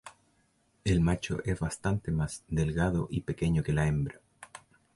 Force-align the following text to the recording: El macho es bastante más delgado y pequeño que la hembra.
El 0.83 0.99
macho 0.99 1.43
es 1.45 1.59
bastante 1.59 2.09
más 2.09 2.43
delgado 2.47 3.07
y 3.11 3.21
pequeño 3.21 3.61
que 3.61 3.71
la 3.71 3.85
hembra. 3.85 4.19